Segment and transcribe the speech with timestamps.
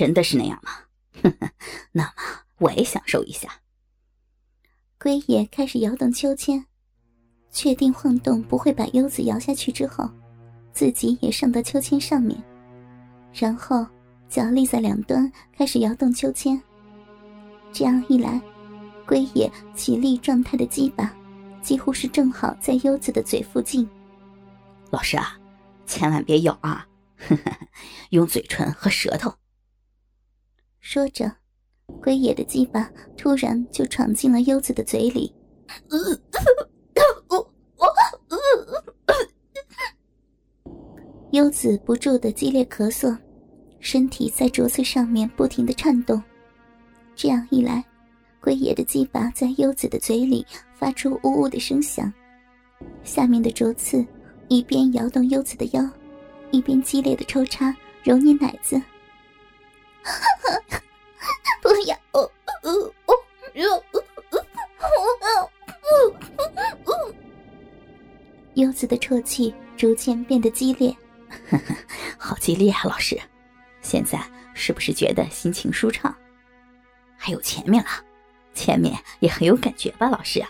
[0.00, 1.30] 真的是那样吗？
[1.92, 2.10] 那么
[2.56, 3.50] 我也享受一下。
[4.98, 6.64] 龟爷开始摇动秋千，
[7.50, 10.08] 确定晃动不会把优子摇下去之后，
[10.72, 12.42] 自己也上到秋千上面，
[13.34, 13.86] 然后
[14.26, 16.58] 脚立在两端，开始摇动秋千。
[17.70, 18.40] 这样一来，
[19.06, 21.14] 龟爷起立状态的鸡巴，
[21.60, 23.86] 几乎是正好在优子的嘴附近。
[24.88, 25.38] 老师啊，
[25.84, 26.88] 千万别咬啊！
[28.08, 29.30] 用嘴唇和舌头。
[30.80, 31.30] 说着，
[32.02, 35.32] 龟野的鸡巴突然就闯进了优子的嘴里。
[41.32, 43.16] 优子不住的激烈咳嗽，
[43.78, 46.20] 身体在桌子上面不停的颤动。
[47.14, 47.84] 这样一来，
[48.40, 52.12] 龟野的鸡巴在优子的嘴里发出呜呜的声响，
[53.04, 54.04] 下面的竹刺
[54.48, 55.88] 一边摇动优子的腰，
[56.50, 58.80] 一边激烈的抽插揉捏奶子。
[68.60, 70.94] 优子的啜泣逐渐变得激烈，
[72.18, 72.82] 好激烈啊！
[72.84, 73.18] 老师，
[73.80, 74.22] 现在
[74.52, 76.14] 是不是觉得心情舒畅？
[77.16, 77.88] 还有前面了，
[78.52, 80.10] 前面也很有感觉吧？
[80.10, 80.44] 老师，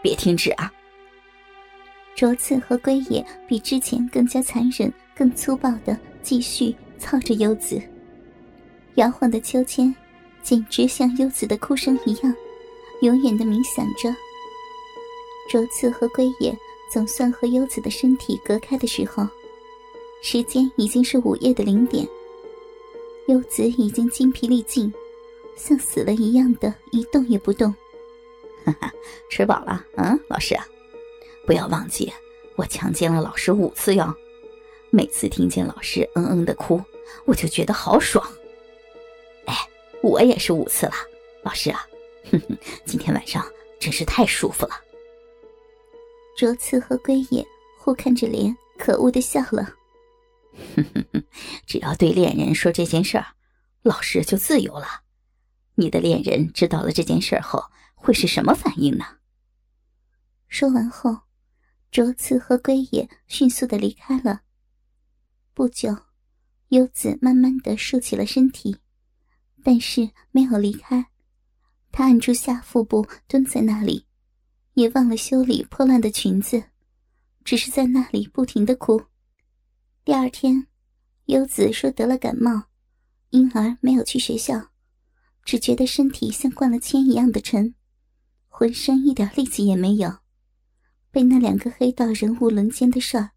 [0.00, 0.72] 别停止啊！
[2.14, 7.82] 卓次和龟野比之前更加残忍、更粗暴的继续操着优子，
[8.94, 9.92] 摇晃的秋千
[10.40, 12.32] 简直像优子的哭声一样，
[13.02, 14.16] 永远的冥想着。
[15.50, 16.56] 卓次和龟野。
[16.88, 19.26] 总算和优子的身体隔开的时候，
[20.22, 22.06] 时间已经是午夜的零点。
[23.26, 24.92] 优子已经精疲力尽，
[25.56, 27.74] 像死了一样的一动也不动。
[28.64, 28.92] 哈哈，
[29.28, 30.56] 吃饱了，嗯，老师，
[31.44, 32.12] 不要忘记，
[32.54, 34.14] 我强奸了老师五次哟。
[34.90, 36.80] 每次听见老师嗯嗯的哭，
[37.24, 38.24] 我就觉得好爽。
[39.46, 39.54] 哎，
[40.02, 40.92] 我也是五次了，
[41.42, 41.84] 老师啊，
[42.30, 43.44] 哼哼，今天晚上
[43.80, 44.80] 真是太舒服了。
[46.36, 47.46] 卓次和龟野
[47.78, 49.74] 互看着脸，可恶的笑了。
[50.74, 51.24] 哼哼哼，
[51.66, 53.26] 只要对恋人说这件事儿，
[53.82, 54.86] 老师就自由了。
[55.76, 57.64] 你的恋人知道了这件事后，
[57.94, 59.04] 会是什么反应呢？
[60.48, 61.20] 说完后，
[61.90, 64.42] 卓次和龟野迅速的离开了。
[65.54, 65.96] 不久，
[66.68, 68.76] 优子慢慢的竖起了身体，
[69.64, 71.06] 但是没有离开，
[71.90, 74.06] 他按住下腹部，蹲在那里。
[74.76, 76.62] 也忘了修理破烂的裙子，
[77.44, 79.02] 只是在那里不停的哭。
[80.04, 80.66] 第二天，
[81.24, 82.64] 优子说得了感冒，
[83.30, 84.68] 因而没有去学校，
[85.46, 87.74] 只觉得身体像灌了铅一样的沉，
[88.48, 90.18] 浑身一点力气也没有。
[91.10, 93.30] 被那两个黑道人物轮奸的事儿，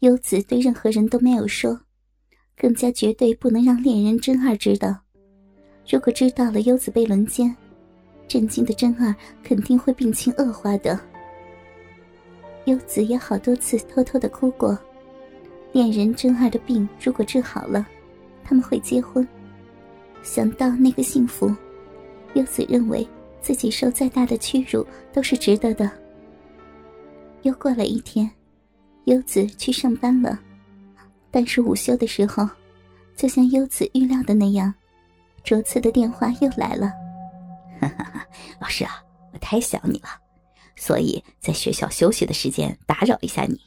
[0.00, 1.82] 优子对任何人都没有说，
[2.56, 5.02] 更加绝对不能让恋人真二知道。
[5.88, 7.56] 如果知道了优子被轮奸，
[8.26, 10.98] 震惊的真儿肯定会病情恶化的。
[12.64, 14.78] 优子也好多次偷偷的哭过。
[15.72, 17.86] 恋人真儿的病如果治好了，
[18.44, 19.26] 他们会结婚。
[20.22, 21.54] 想到那个幸福，
[22.34, 23.06] 优子认为
[23.40, 25.90] 自己受再大的屈辱都是值得的。
[27.42, 28.30] 又过了一天，
[29.04, 30.40] 优子去上班了，
[31.30, 32.48] 但是午休的时候，
[33.16, 34.72] 就像优子预料的那样，
[35.42, 36.90] 卓次的电话又来了。
[38.60, 39.02] 老师啊，
[39.32, 40.08] 我太想你了，
[40.76, 43.60] 所以在学校休息的时间打扰一下你。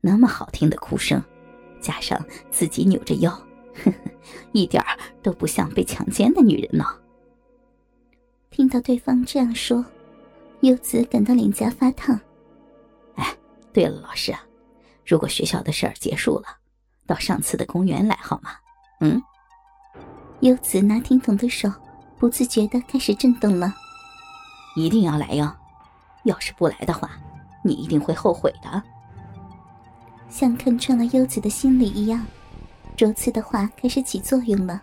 [0.00, 1.22] 那么好听的哭声，
[1.80, 2.18] 加上
[2.50, 3.94] 自己扭着腰，呵呵，
[4.52, 4.82] 一点
[5.22, 6.84] 都不像被强奸的女人呢。
[8.50, 9.84] 听到对方这样说，
[10.60, 12.18] 优子感到脸颊发烫。
[13.16, 13.36] 哎，
[13.72, 14.42] 对了，老师啊，
[15.04, 16.46] 如果学校的事儿结束了，
[17.06, 18.50] 到上次的公园来好吗？
[19.00, 19.20] 嗯。
[20.40, 21.68] 优子拿听筒的手。
[22.18, 23.72] 不自觉的开始震动了，
[24.74, 25.54] 一定要来哟！
[26.24, 27.10] 要是不来的话，
[27.64, 28.82] 你一定会后悔的。
[30.28, 32.26] 像看穿了优子的心理一样，
[32.96, 34.82] 周次的话开始起作用了。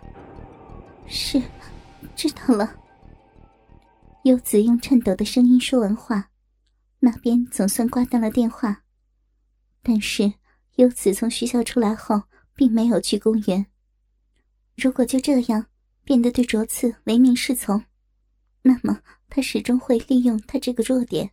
[1.06, 1.40] 是，
[2.16, 2.74] 知道了。
[4.24, 6.30] 优子用颤抖的声音说完话，
[6.98, 8.82] 那边总算挂断了电话。
[9.82, 10.32] 但是
[10.76, 12.22] 优子从学校出来后，
[12.54, 13.66] 并没有去公园。
[14.74, 15.66] 如果就这样。
[16.06, 17.84] 变得对卓次唯命是从，
[18.62, 21.28] 那么他始终会利用他这个弱点。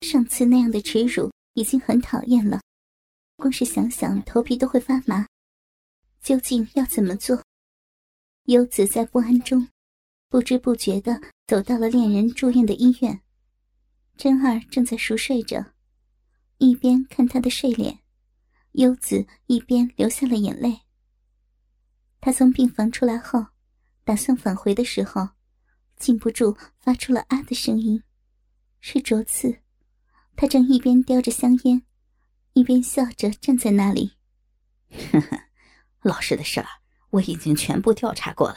[0.00, 2.60] 上次那样的耻辱已经很讨厌了，
[3.36, 5.24] 光是想想头皮都会发麻。
[6.20, 7.40] 究竟要怎么做？
[8.46, 9.68] 优子在不安中，
[10.28, 13.20] 不知不觉的走到了恋人住院的医院。
[14.16, 15.64] 真儿正在熟睡着，
[16.58, 18.00] 一边看他的睡脸，
[18.72, 20.80] 优子一边流下了眼泪。
[22.20, 23.53] 他从病房出来后。
[24.04, 25.30] 打算返回的时候，
[25.96, 28.02] 禁不住发出了啊的声音。
[28.80, 29.60] 是卓次，
[30.36, 31.82] 他正一边叼着香烟，
[32.52, 34.12] 一边笑着站在那里。
[35.10, 35.40] 呵呵，
[36.02, 36.66] 老师的事儿
[37.10, 38.56] 我已经全部调查过了，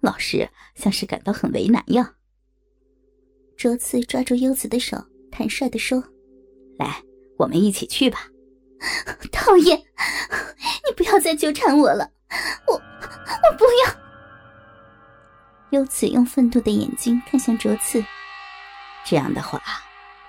[0.00, 2.14] 老师像是感到很为难呀。
[3.56, 4.96] 卓次抓住优子的手，
[5.30, 6.02] 坦率的说
[6.78, 7.02] ：“来，
[7.36, 8.26] 我们一起去吧。
[9.30, 9.78] ”讨厌，
[10.88, 12.10] 你不要再纠缠我了，
[12.66, 14.03] 我我不要。
[15.74, 18.02] 由此用愤怒的眼睛看向卓次，
[19.04, 19.60] 这样的话，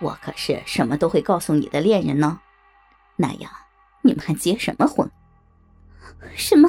[0.01, 2.39] 我可是什么都会告诉你的恋人呢。
[3.15, 3.51] 那样，
[4.01, 5.07] 你们还结什么婚？
[6.36, 6.68] 什么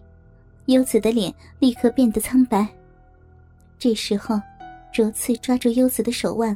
[0.66, 2.68] 优子的脸立刻变得苍白。
[3.80, 4.40] 这时候，
[4.92, 6.56] 卓次抓住优子的手腕，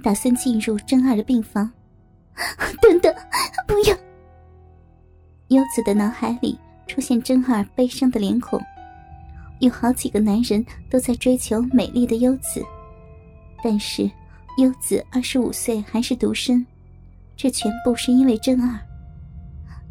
[0.00, 1.68] 打算进入真儿的病房。
[2.80, 3.12] 等等，
[3.66, 3.96] 不要！
[5.48, 8.62] 优子的脑海里出现真儿悲伤的脸孔。
[9.58, 12.64] 有好几个男人都在追求美丽的优子，
[13.62, 14.08] 但是
[14.58, 16.64] 优子二十五岁还是独身，
[17.36, 18.78] 这全部是因为真二。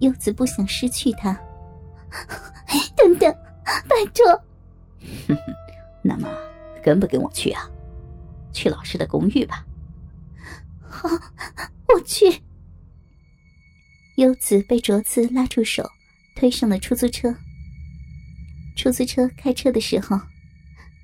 [0.02, 1.34] 优子不想失去他。
[2.96, 3.34] 等等，
[3.88, 4.26] 拜托。
[5.28, 5.54] 哼哼，
[6.04, 6.30] 那么
[6.84, 7.68] 跟不跟我去啊？
[8.54, 9.66] 去老师的公寓吧。
[10.82, 11.10] 好，
[11.88, 12.42] 我去。
[14.18, 15.90] 优子被卓次拉住手，
[16.36, 17.34] 推上了出租车。
[18.76, 20.20] 出租车开车的时候，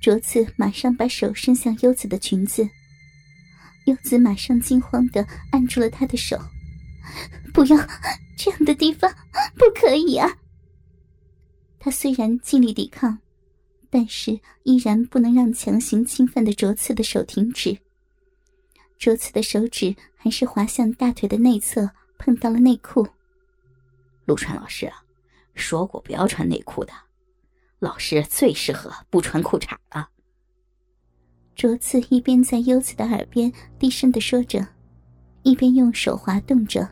[0.02, 2.68] 卓次马上把手伸向优子的裙子，
[3.86, 6.40] 优子马上惊慌的按住了他的手，
[7.58, 7.88] 不要
[8.38, 9.12] 这样的地方，
[9.56, 10.30] 不可以啊！
[11.80, 13.18] 他虽然尽力抵抗，
[13.90, 17.76] 但是依然不能让强行侵犯的卓次的手停止。
[19.00, 21.90] 卓次的手指还是滑向大腿的内侧，
[22.20, 23.08] 碰到了内裤。
[24.26, 25.02] 陆川老师啊，
[25.56, 26.94] 说过不要穿内裤的。
[27.80, 30.08] 老师最适合不穿裤衩了。
[31.56, 34.64] 卓次一边在优子的耳边低声的说着，
[35.42, 36.88] 一边用手滑动着，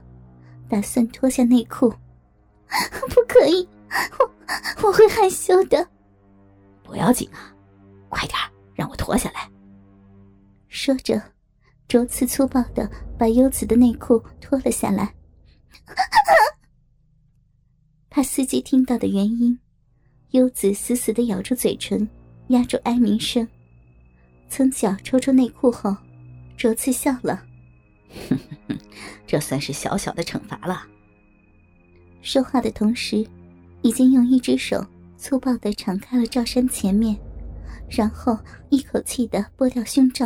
[0.70, 1.94] 打算脱下内裤。
[3.10, 3.68] 不可以，
[4.20, 5.88] 我我会害羞的。
[6.84, 7.54] 不要紧啊，
[8.10, 8.38] 快点
[8.74, 9.50] 让我脱下来。
[10.68, 11.22] 说着，
[11.88, 15.14] 卓次粗暴的把优子的内裤脱了下来。
[18.10, 19.58] 怕司机听到的原因。
[20.32, 22.10] 优子死死的咬住嘴唇，
[22.48, 23.48] 压住哀鸣声，
[24.50, 25.96] 从脚抽出内裤后，
[26.58, 27.42] 卓次笑了
[28.30, 28.80] ：“哼哼哼
[29.28, 30.86] 这算是小小的惩罚了。”
[32.22, 33.28] 说话的同时，
[33.82, 34.86] 已经用一只手
[35.18, 37.18] 粗暴的敞开了罩衫前面，
[37.90, 38.38] 然后
[38.70, 40.26] 一口气的剥掉胸罩。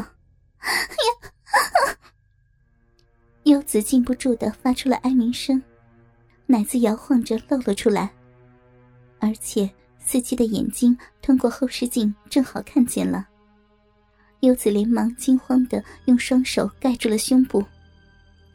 [0.60, 1.98] 哎呀
[3.44, 5.62] 优子禁不住的发出了哀鸣声，
[6.46, 8.10] 奶子摇晃着露了出来，
[9.20, 9.70] 而且。
[10.02, 13.28] 司机的眼睛通过后视镜正好看见了，
[14.40, 17.64] 优子连忙惊慌的用双手盖住了胸部。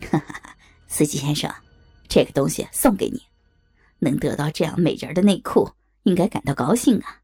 [0.00, 0.56] 哈哈哈，
[0.86, 1.52] 司机先生，
[2.08, 3.22] 这个东西送给你，
[3.98, 5.70] 能得到这样美人的内裤，
[6.02, 7.22] 应该感到高兴啊。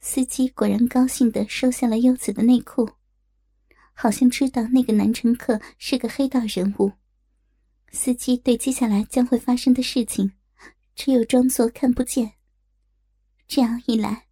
[0.00, 2.90] 司机果然高兴的收下了优子的内裤，
[3.94, 6.92] 好像知道那个男乘客是个黑道人物。
[7.90, 10.32] 司机对接下来将会发生的事情，
[10.94, 12.32] 只有装作看不见。
[13.46, 14.26] 这样一来，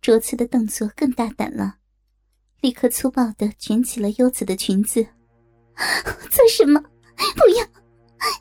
[0.00, 1.78] 卓次的动作更大胆了，
[2.60, 5.06] 立刻粗暴的卷起了优子的裙子。
[6.30, 6.80] 做什么？
[6.80, 7.64] 不要！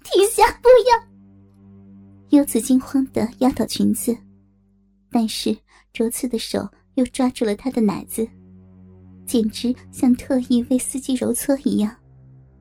[0.04, 0.52] 停下！
[0.62, 2.40] 不要！
[2.40, 4.16] 柚子惊慌的压倒裙子，
[5.12, 5.56] 但是
[5.94, 8.28] 卓次的手又抓住了她的奶子，
[9.26, 11.96] 简直像特意为司机揉搓一样。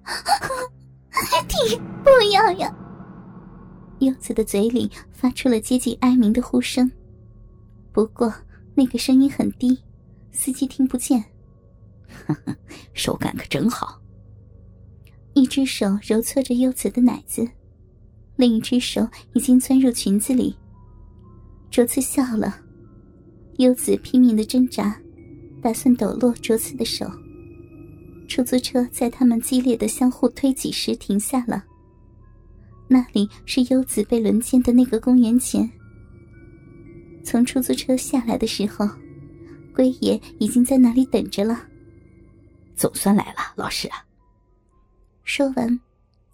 [1.49, 1.81] 停！
[2.05, 2.73] 不要呀！
[4.01, 6.91] 柚子的嘴里发出了接近哀鸣的呼声。
[7.93, 8.33] 不过
[8.75, 9.83] 那个声音很低，
[10.33, 11.25] 司机听不见。
[12.93, 14.01] 手感可真好。
[15.37, 17.47] 一只手揉搓着优子的奶子，
[18.37, 20.57] 另一只手已经钻入裙子里。
[21.71, 22.59] 卓次笑了，
[23.59, 24.99] 优子拼命的挣扎，
[25.61, 27.07] 打算抖落卓次的手。
[28.27, 31.63] 出租车在他们激烈的相互推挤时停下了。
[32.89, 35.71] 那里是优子被轮奸的那个公园前。
[37.23, 38.89] 从出租车下来的时候，
[39.75, 41.63] 龟爷已经在那里等着了。
[42.75, 43.87] 总算来了，老师。
[45.27, 45.81] 说完，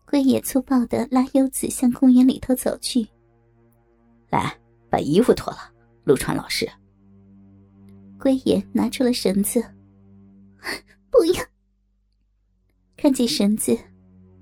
[0.05, 3.09] 龟野粗暴的拉优子向公园里头走去。
[4.29, 4.55] 来，
[4.91, 5.59] 把衣服脱了，
[6.05, 6.71] 陆川老师。
[8.21, 9.65] 龟野拿出了绳子，
[11.11, 11.43] 不要。
[12.95, 13.77] 看见绳子，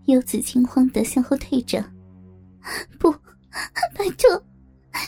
[0.07, 1.83] 优子惊慌的向后退着。
[2.99, 3.13] 不，
[3.95, 4.37] 拜托，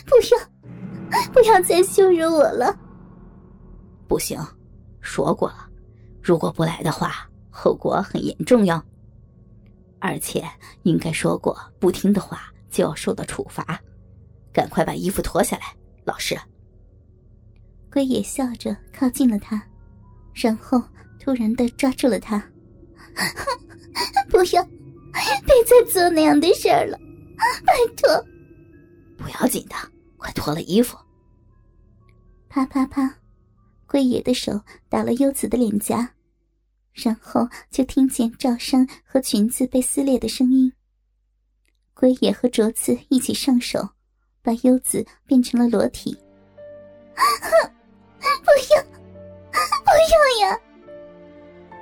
[0.05, 2.73] 不要，不要再羞辱我了。
[4.07, 4.39] 不行，
[5.01, 5.69] 说过了，
[6.21, 8.81] 如果不来的话，后果很严重哟。
[10.03, 10.43] 而且
[10.81, 13.79] 应该说过，不听的话就要受到处罚。
[14.51, 16.37] 赶快把衣服脱下来，老师。
[17.89, 19.63] 龟野笑着靠近了他，
[20.33, 20.83] 然后
[21.21, 22.37] 突然的抓住了他。
[24.29, 24.61] 不要，
[25.13, 26.99] 别再做那样的事儿了，
[27.65, 28.25] 拜托。
[29.17, 29.75] 不要紧的，
[30.17, 30.97] 快脱了衣服。
[32.49, 33.09] 啪啪啪，
[33.87, 36.12] 龟野的手打了优子的脸颊，
[36.93, 40.71] 然后就听见罩衫和裙子被撕裂的声音。
[41.93, 43.89] 龟野和卓次一起上手，
[44.41, 46.17] 把优子变成了裸体。
[48.43, 48.81] 不要，
[49.83, 49.91] 不
[50.41, 50.59] 要呀！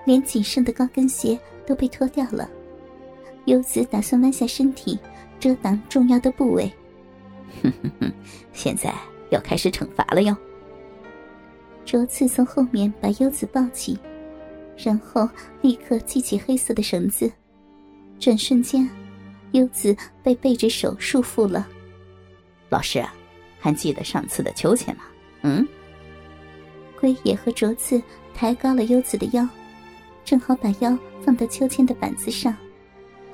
[0.06, 2.50] 连仅剩的高跟鞋都被脱掉了。
[3.46, 4.98] 优子打算弯下身体
[5.40, 6.72] 遮挡重要的部位。
[7.62, 8.14] 哼哼哼，
[8.54, 8.94] 现在
[9.30, 10.36] 要开始惩罚了哟。
[11.86, 14.00] 卓次从后面把优子抱起，
[14.78, 15.30] 然后
[15.62, 17.32] 立刻系起黑色的绳子。
[18.20, 18.90] 转瞬间，
[19.52, 21.68] 优子被背着手束缚了。
[22.70, 23.04] 老师，
[23.60, 25.04] 还记得上次的秋千吗？
[25.42, 25.68] 嗯。
[27.00, 28.02] 龟野和卓次
[28.34, 29.48] 抬高了优子的腰。
[30.24, 32.56] 正好把腰放到秋千的板子上。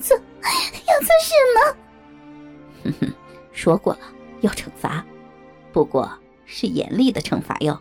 [0.00, 1.76] 做要做什么？
[2.84, 3.14] 哼哼，
[3.52, 4.00] 说过了
[4.40, 5.04] 要惩罚，
[5.72, 6.10] 不过
[6.46, 7.80] 是严厉的惩罚哟。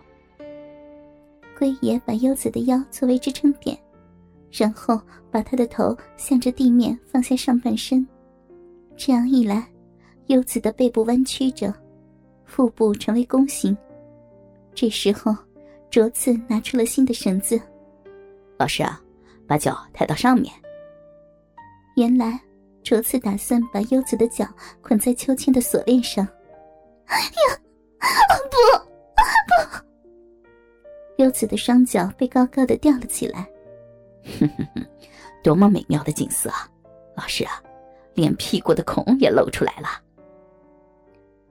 [1.58, 3.76] 龟爷把优子的腰作为支撑点，
[4.52, 8.08] 然后把他的头向着地面放下上半身。
[8.96, 9.68] 这样一来，
[10.28, 11.74] 优子的背部弯曲着，
[12.46, 13.76] 腹部成为弓形。
[14.76, 15.36] 这时候，
[15.90, 17.60] 卓次拿出了新的绳子。
[18.60, 19.02] 老师啊，
[19.48, 20.54] 把脚抬到上面。
[21.96, 22.40] 原来
[22.84, 24.48] 卓次打算把优子的脚
[24.82, 26.24] 捆在秋千的锁链上。
[27.10, 27.60] 呀，
[28.52, 29.87] 不，不！
[31.18, 33.48] 优子的双脚被高高的吊了起来。
[34.40, 34.86] 哼哼哼，
[35.44, 36.70] 多么美妙的景色啊！
[37.16, 37.62] 老师啊，
[38.14, 39.88] 连屁股的孔也露出来了。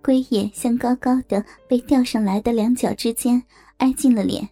[0.02, 3.42] 龟爷向高高的被吊上来的两脚之间
[3.78, 4.48] 挨近了脸。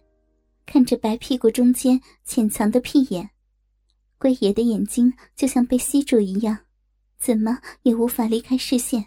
[0.65, 3.29] 看着白屁股中间潜藏的屁眼，
[4.17, 6.57] 龟爷的眼睛就像被吸住一样，
[7.19, 9.05] 怎么也无法离开视线。